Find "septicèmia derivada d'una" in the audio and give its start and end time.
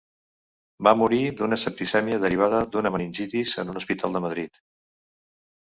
1.65-2.93